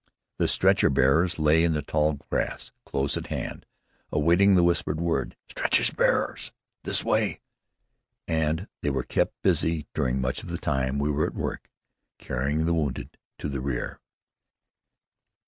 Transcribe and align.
The 0.39 0.47
stretcher 0.47 0.89
bearers 0.89 1.37
lay 1.37 1.63
in 1.63 1.73
the 1.73 1.83
tall 1.83 2.13
grass 2.13 2.71
close 2.87 3.17
at 3.17 3.27
hand 3.27 3.67
awaiting 4.11 4.55
the 4.55 4.63
whispered 4.63 4.99
word, 4.99 5.37
"Stretcher 5.51 5.93
bearers 5.93 6.51
this 6.83 7.03
way!" 7.05 7.39
and 8.27 8.67
they 8.81 8.89
were 8.89 9.03
kept 9.03 9.39
busy 9.43 9.85
during 9.93 10.19
much 10.19 10.41
of 10.41 10.49
the 10.49 10.57
time 10.57 10.97
we 10.97 11.11
were 11.11 11.27
at 11.27 11.35
work, 11.35 11.69
carrying 12.17 12.65
the 12.65 12.73
wounded 12.73 13.15
to 13.37 13.47
the 13.47 13.61
rear. 13.61 13.99